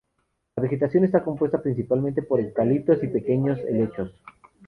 La 0.55 0.63
vegetación 0.63 1.03
está 1.05 1.23
compuesta 1.23 1.61
principalmente 1.61 2.23
por 2.23 2.39
eucaliptos 2.39 3.03
y 3.03 3.07
pequeños 3.09 3.59
helechos. 3.59 4.11